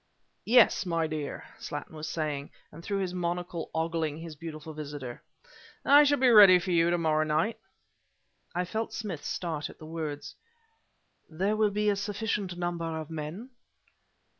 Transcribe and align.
"Yes, 0.47 0.83
my 0.83 1.05
dear," 1.05 1.43
Slattin 1.59 1.95
was 1.95 2.09
saying, 2.09 2.49
and 2.71 2.81
through 2.83 3.01
his 3.01 3.13
monocle 3.13 3.69
ogling 3.71 4.17
his 4.17 4.35
beautiful 4.35 4.73
visitor, 4.73 5.21
"I 5.85 6.05
shall 6.05 6.17
be 6.17 6.29
ready 6.29 6.57
for 6.57 6.71
you 6.71 6.89
to 6.89 6.97
morrow 6.97 7.23
night." 7.23 7.59
I 8.55 8.65
felt 8.65 8.93
Smith 8.93 9.23
start 9.23 9.69
at 9.69 9.77
the 9.77 9.85
words. 9.85 10.33
"There 11.29 11.55
will 11.55 11.69
be 11.69 11.87
a 11.87 11.95
sufficient 11.95 12.57
number 12.57 12.97
of 12.99 13.11
men?" 13.11 13.51